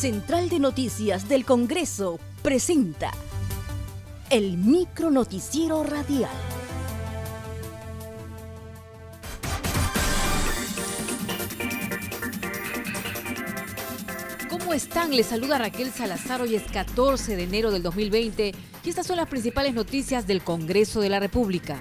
[0.00, 3.10] Central de Noticias del Congreso presenta
[4.30, 6.30] el micro noticiero radial.
[14.48, 15.14] ¿Cómo están?
[15.14, 16.40] Les saluda Raquel Salazar.
[16.40, 21.02] Hoy es 14 de enero del 2020 y estas son las principales noticias del Congreso
[21.02, 21.78] de la República.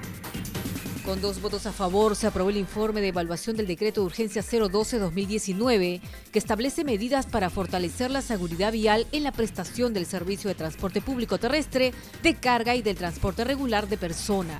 [1.09, 4.44] Con dos votos a favor, se aprobó el informe de evaluación del decreto de urgencia
[4.44, 6.02] 012-2019,
[6.32, 11.02] que establece medidas para fortalecer la seguridad vial en la prestación del servicio de transporte
[11.02, 14.59] público terrestre, de carga y del transporte regular de persona.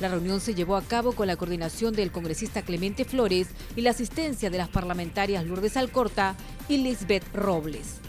[0.00, 3.90] La reunión se llevó a cabo con la coordinación del congresista Clemente Flores y la
[3.90, 6.34] asistencia de las parlamentarias Lourdes Alcorta
[6.68, 8.00] y Lisbeth Robles.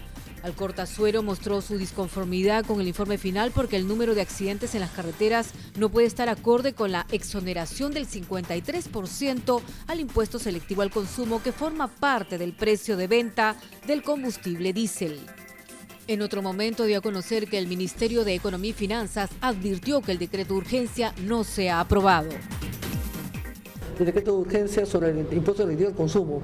[0.46, 4.82] Alcorta Suero mostró su disconformidad con el informe final porque el número de accidentes en
[4.82, 10.92] las carreteras no puede estar acorde con la exoneración del 53% al impuesto selectivo al
[10.92, 13.56] consumo que forma parte del precio de venta
[13.88, 15.20] del combustible diésel.
[16.08, 20.12] En otro momento dio a conocer que el Ministerio de Economía y Finanzas advirtió que
[20.12, 22.30] el decreto de urgencia no se ha aprobado.
[23.98, 26.44] El decreto de urgencia sobre el impuesto selectivo al consumo,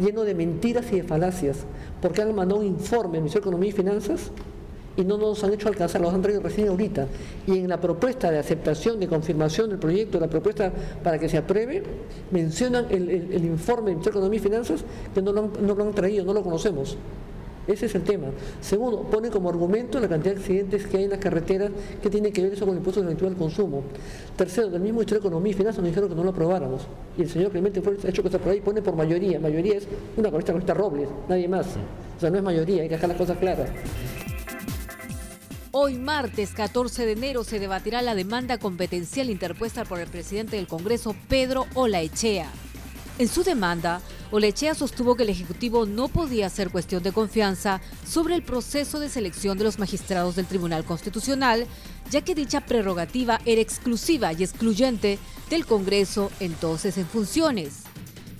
[0.00, 1.58] lleno de mentiras y de falacias,
[2.02, 4.30] porque han mandado un informe al Ministerio de Economía y Finanzas
[4.96, 7.06] y no nos han hecho alcanzar, los han traído recién ahorita.
[7.46, 10.70] Y en la propuesta de aceptación, de confirmación del proyecto, la propuesta
[11.02, 11.82] para que se apruebe,
[12.30, 15.84] mencionan el, informe del Ministerio de Economía y Finanzas que no lo, han, no lo
[15.84, 16.98] han traído, no lo conocemos.
[17.66, 18.28] Ese es el tema.
[18.60, 21.70] Segundo, pone como argumento la cantidad de accidentes que hay en las carreteras
[22.02, 23.82] que tiene que ver eso con el impuesto selectivo al consumo.
[24.36, 26.82] Tercero, del mismo Ministerio de Economía y Finanzas nos dijeron que no lo aprobáramos.
[27.16, 29.38] Y el señor Clemente Flores ha hecho se apruebe y pone por mayoría.
[29.38, 31.66] Mayoría es una correcta correcta Robles, nadie más.
[32.16, 33.68] O sea, no es mayoría, hay que dejar las cosas claras.
[35.74, 40.66] Hoy martes 14 de enero se debatirá la demanda competencial interpuesta por el presidente del
[40.66, 42.50] Congreso, Pedro Olaechea.
[43.18, 44.02] En su demanda,
[44.32, 49.10] Olechea sostuvo que el Ejecutivo no podía ser cuestión de confianza sobre el proceso de
[49.10, 51.66] selección de los magistrados del Tribunal Constitucional,
[52.10, 55.18] ya que dicha prerrogativa era exclusiva y excluyente
[55.50, 57.82] del Congreso entonces en funciones.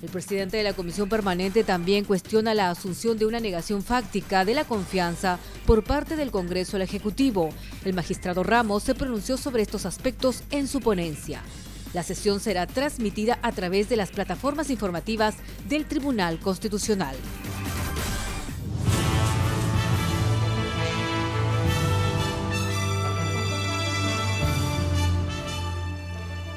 [0.03, 4.55] El presidente de la Comisión Permanente también cuestiona la asunción de una negación fáctica de
[4.55, 7.51] la confianza por parte del Congreso al Ejecutivo.
[7.85, 11.43] El magistrado Ramos se pronunció sobre estos aspectos en su ponencia.
[11.95, 15.35] La sesión será transmitida a través de las plataformas informativas
[15.69, 17.15] del Tribunal Constitucional.